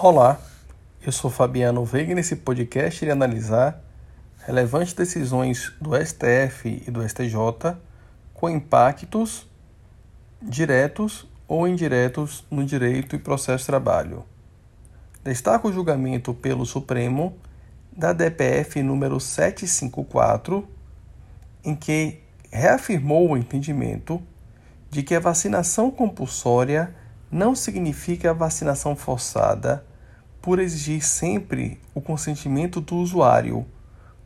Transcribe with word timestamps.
Olá, 0.00 0.40
eu 1.04 1.10
sou 1.10 1.28
Fabiano 1.28 1.84
Veiga 1.84 2.12
e 2.12 2.14
nesse 2.14 2.36
podcast 2.36 3.04
irei 3.04 3.10
analisar 3.10 3.82
relevantes 4.46 4.92
decisões 4.92 5.72
do 5.80 5.90
STF 5.96 6.84
e 6.86 6.88
do 6.88 7.02
STJ 7.02 7.76
com 8.32 8.48
impactos 8.48 9.44
diretos 10.40 11.26
ou 11.48 11.66
indiretos 11.66 12.46
no 12.48 12.64
direito 12.64 13.16
e 13.16 13.18
processo 13.18 13.62
de 13.62 13.66
trabalho. 13.66 14.24
Destaco 15.24 15.66
o 15.66 15.72
julgamento 15.72 16.32
pelo 16.32 16.64
Supremo 16.64 17.36
da 17.90 18.12
DPF 18.12 18.80
número 18.84 19.18
754, 19.18 20.64
em 21.64 21.74
que 21.74 22.20
reafirmou 22.52 23.30
o 23.30 23.36
entendimento 23.36 24.22
de 24.92 25.02
que 25.02 25.16
a 25.16 25.20
vacinação 25.20 25.90
compulsória 25.90 26.94
não 27.32 27.56
significa 27.56 28.32
vacinação 28.32 28.94
forçada 28.94 29.87
por 30.40 30.58
exigir 30.58 31.04
sempre 31.04 31.80
o 31.94 32.00
consentimento 32.00 32.80
do 32.80 32.96
usuário, 32.96 33.66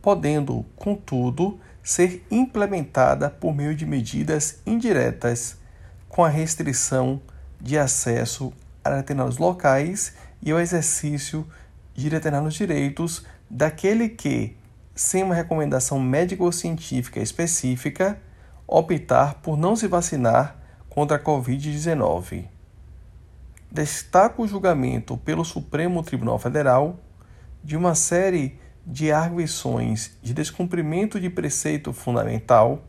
podendo, 0.00 0.64
contudo, 0.76 1.58
ser 1.82 2.24
implementada 2.30 3.30
por 3.30 3.54
meio 3.54 3.74
de 3.74 3.86
medidas 3.86 4.60
indiretas, 4.66 5.56
com 6.08 6.24
a 6.24 6.28
restrição 6.28 7.20
de 7.60 7.78
acesso 7.78 8.52
a 8.84 8.90
determinados 8.90 9.38
locais 9.38 10.14
e 10.42 10.50
ao 10.52 10.60
exercício 10.60 11.46
de 11.94 12.08
determinados 12.08 12.54
direitos 12.54 13.24
daquele 13.48 14.08
que, 14.08 14.56
sem 14.94 15.22
uma 15.22 15.34
recomendação 15.34 15.98
médico 15.98 16.44
ou 16.44 16.52
científica 16.52 17.20
específica, 17.20 18.18
optar 18.66 19.34
por 19.34 19.56
não 19.56 19.76
se 19.76 19.86
vacinar 19.86 20.56
contra 20.88 21.16
a 21.16 21.20
Covid-19. 21.22 22.55
Destaca 23.76 24.40
o 24.40 24.48
julgamento 24.48 25.18
pelo 25.18 25.44
Supremo 25.44 26.02
Tribunal 26.02 26.38
Federal 26.38 26.98
de 27.62 27.76
uma 27.76 27.94
série 27.94 28.58
de 28.86 29.12
arguições 29.12 30.16
de 30.22 30.32
descumprimento 30.32 31.20
de 31.20 31.28
preceito 31.28 31.92
fundamental, 31.92 32.82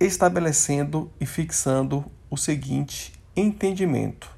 estabelecendo 0.00 1.12
e 1.20 1.26
fixando 1.26 2.04
o 2.28 2.36
seguinte 2.36 3.12
entendimento. 3.36 4.28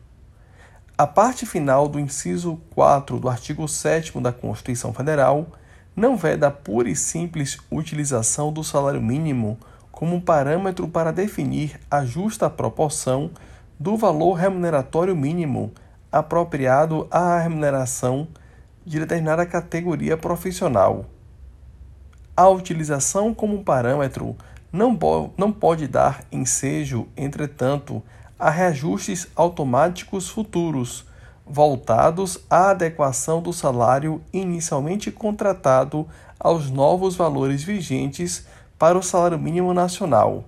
A 0.99 1.07
parte 1.07 1.47
final 1.47 1.89
do 1.89 1.99
inciso 1.99 2.61
4 2.75 3.19
do 3.19 3.31
artigo 3.31 3.67
7 3.67 4.21
da 4.21 4.31
Constituição 4.31 4.93
Federal 4.93 5.53
não 5.97 6.19
veda 6.19 6.49
a 6.49 6.51
pura 6.51 6.91
e 6.91 6.95
simples 6.95 7.57
utilização 7.71 8.53
do 8.53 8.63
salário 8.63 9.01
mínimo 9.01 9.59
como 9.91 10.17
um 10.17 10.21
parâmetro 10.21 10.87
para 10.87 11.11
definir 11.11 11.81
a 11.91 12.05
justa 12.05 12.51
proporção 12.51 13.31
do 13.83 13.97
valor 13.97 14.35
remuneratório 14.35 15.17
mínimo 15.17 15.73
apropriado 16.11 17.09
à 17.11 17.37
remuneração 17.41 18.29
de 18.87 19.01
determinada 19.01 19.45
categoria 19.45 20.17
profissional. 20.17 21.07
A 22.37 22.49
utilização 22.49 23.35
como 23.35 23.65
parâmetro 23.65 24.37
não, 24.73 24.97
não 25.37 25.51
pode 25.51 25.89
dar 25.89 26.25
ensejo, 26.31 27.09
entretanto, 27.17 28.01
a 28.39 28.51
reajustes 28.51 29.27
automáticos 29.35 30.29
futuros, 30.29 31.05
voltados 31.45 32.39
à 32.49 32.71
adequação 32.71 33.43
do 33.43 33.53
salário 33.53 34.23
inicialmente 34.33 35.11
contratado 35.11 36.07
aos 36.39 36.71
novos 36.71 37.17
valores 37.17 37.65
vigentes 37.65 38.47
para 38.79 38.97
o 38.97 39.03
salário 39.03 39.41
mínimo 39.41 39.75
nacional. 39.75 40.45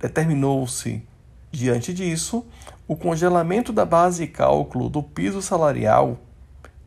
Determinou-se, 0.00 1.06
diante 1.52 1.92
disso, 1.92 2.44
o 2.88 2.96
congelamento 2.96 3.72
da 3.72 3.84
base 3.84 4.26
de 4.26 4.32
cálculo 4.32 4.88
do 4.88 5.02
piso 5.02 5.42
salarial, 5.42 6.18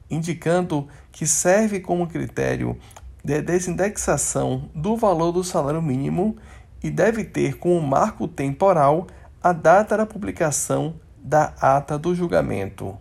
indicando 0.09 0.87
que 1.11 1.25
serve 1.25 1.79
como 1.79 2.07
critério 2.07 2.77
de 3.23 3.41
desindexação 3.41 4.69
do 4.73 4.97
valor 4.97 5.31
do 5.31 5.43
salário 5.43 5.81
mínimo 5.81 6.35
e 6.83 6.89
deve 6.89 7.23
ter 7.23 7.57
como 7.57 7.79
marco 7.81 8.27
temporal 8.27 9.07
a 9.41 9.53
data 9.53 9.95
da 9.95 10.05
publicação 10.05 10.95
da 11.17 11.53
ata 11.61 11.97
do 11.97 12.13
julgamento. 12.13 12.97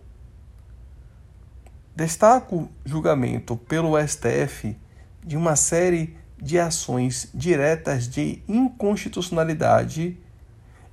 Destaco 1.95 2.69
julgamento 2.83 3.55
pelo 3.55 3.95
STF 3.99 4.77
de 5.23 5.37
uma 5.37 5.55
série 5.55 6.17
de 6.37 6.59
ações 6.59 7.29
diretas 7.33 8.07
de 8.07 8.43
inconstitucionalidade 8.47 10.17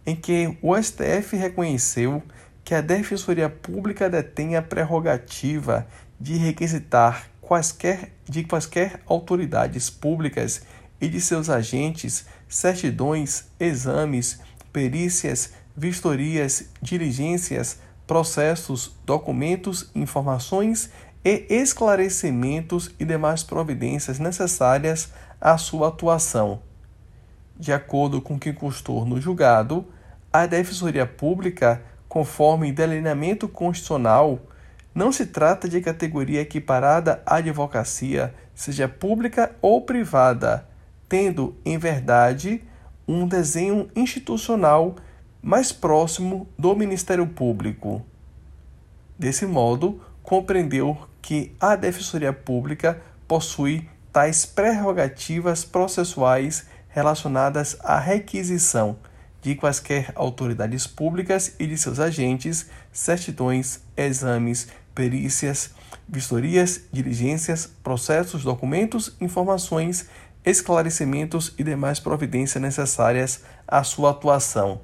em 0.07 0.17
que 0.17 0.57
o 0.61 0.77
STF 0.81 1.37
reconheceu 1.37 2.23
que 2.65 2.75
a 2.75 2.81
Defensoria 2.81 3.49
Pública 3.49 4.09
detém 4.09 4.57
a 4.57 4.63
prerrogativa 4.63 5.87
de 6.21 6.37
requisitar 6.37 7.29
quaisquer, 7.41 8.13
de 8.25 8.45
quaisquer 8.45 9.01
autoridades 9.07 9.91
públicas 9.91 10.63
e 11.01 11.09
de 11.09 11.21
seus 11.21 11.51
agentes 11.51 12.25
certidões, 12.49 13.45
exames, 13.59 14.41
perícias, 14.73 15.53
vistorias, 15.77 16.67
diligências, 16.81 17.79
processos, 18.07 18.95
documentos, 19.05 19.91
informações 19.95 20.91
e 21.25 21.47
esclarecimentos 21.49 22.91
e 22.99 23.05
demais 23.05 23.43
providências 23.43 24.19
necessárias 24.19 25.09
à 25.41 25.57
sua 25.57 25.89
atuação. 25.89 26.63
De 27.63 27.73
acordo 27.73 28.21
com 28.21 28.35
o 28.35 28.39
que 28.41 28.53
constou 28.53 29.07
no 29.07 29.21
julgado, 29.21 29.87
a 30.33 30.47
Defensoria 30.47 31.07
Pública, 31.07 31.81
conforme 32.09 32.73
delineamento 32.73 33.47
constitucional, 33.47 34.41
não 34.93 35.13
se 35.13 35.27
trata 35.27 35.69
de 35.69 35.81
categoria 35.81 36.41
equiparada 36.41 37.23
à 37.25 37.37
advocacia, 37.37 38.35
seja 38.53 38.89
pública 38.89 39.55
ou 39.63 39.81
privada, 39.81 40.69
tendo, 41.09 41.55
em 41.65 41.79
verdade, 41.79 42.65
um 43.07 43.29
desenho 43.29 43.89
institucional 43.95 44.97
mais 45.41 45.71
próximo 45.71 46.49
do 46.59 46.75
Ministério 46.75 47.29
Público. 47.29 48.05
Desse 49.17 49.47
modo, 49.47 50.01
compreendeu 50.25 50.99
que 51.23 51.55
a 51.61 51.77
Defensoria 51.77 52.33
Pública 52.33 53.01
possui 53.29 53.89
tais 54.13 54.45
prerrogativas 54.45 55.65
processuais 55.65 56.67
relacionadas 56.93 57.77
à 57.81 57.99
requisição 57.99 58.97
de 59.41 59.57
quaisquer 59.57 60.13
autoridades 60.15 60.87
públicas 60.87 61.57
e 61.59 61.67
de 61.67 61.77
seus 61.77 61.99
agentes, 61.99 62.71
certidões, 62.93 63.81
exames, 63.97 64.69
perícias, 64.95 65.75
vistorias, 66.09 66.83
diligências, 66.93 67.67
processos, 67.67 68.45
documentos, 68.45 69.17
informações, 69.21 70.09
esclarecimentos 70.45 71.55
e 71.59 71.65
demais 71.65 71.99
providências 71.99 72.63
necessárias 72.63 73.43
à 73.67 73.83
sua 73.83 74.11
atuação. 74.11 74.81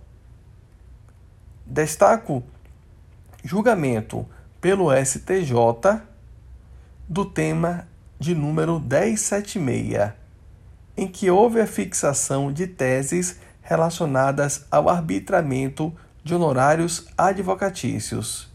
Destaco 1.65 2.43
julgamento 3.45 4.27
pelo 4.61 4.91
STJ 4.93 6.01
do 7.09 7.25
tema 7.25 7.87
de 8.19 8.35
número 8.35 8.81
1076, 8.81 10.13
em 10.99 11.07
que 11.07 11.31
houve 11.31 11.61
a 11.61 11.67
fixação 11.67 12.53
de 12.53 12.67
teses 12.67 13.39
relacionadas 13.63 14.67
ao 14.69 14.89
arbitramento 14.89 15.95
de 16.25 16.35
honorários 16.35 17.07
advocatícios. 17.17 18.49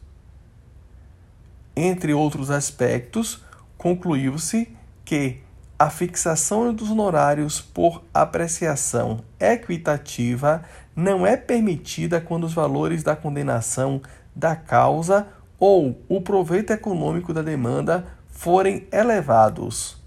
Entre 1.74 2.14
outros 2.14 2.52
aspectos, 2.52 3.42
concluiu-se 3.78 4.76
que 5.06 5.38
a 5.80 5.90
fixação 5.90 6.74
dos 6.74 6.92
honorários 6.92 7.62
por 7.62 8.04
apreciação 8.14 9.24
equitativa 9.40 10.64
não 10.94 11.26
é 11.26 11.38
permitida 11.38 12.20
quando 12.20 12.44
os 12.44 12.54
valores 12.54 13.04
da 13.04 13.16
condenação 13.16 14.02
da 14.36 14.54
causa 14.54 15.28
ou 15.58 15.98
o 16.10 16.20
proveito 16.20 16.74
econômico 16.74 17.34
da 17.34 17.42
demanda 17.42 18.06
forem 18.28 18.86
elevados. 18.92 20.03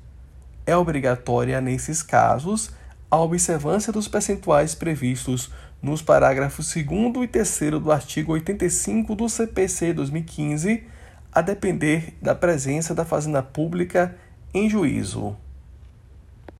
É 0.66 0.76
obrigatória, 0.76 1.60
nesses 1.60 2.02
casos, 2.02 2.72
a 3.08 3.16
observância 3.20 3.92
dos 3.92 4.08
percentuais 4.08 4.74
previstos 4.74 5.48
nos 5.80 6.02
parágrafos 6.02 6.74
2 6.74 6.84
e 7.22 7.28
3 7.28 7.60
do 7.80 7.92
artigo 7.92 8.32
85 8.32 9.14
do 9.14 9.28
CPC 9.28 9.92
2015, 9.92 10.82
a 11.32 11.40
depender 11.40 12.14
da 12.20 12.34
presença 12.34 12.94
da 12.94 13.04
Fazenda 13.04 13.44
Pública 13.44 14.16
em 14.52 14.68
juízo. 14.68 15.36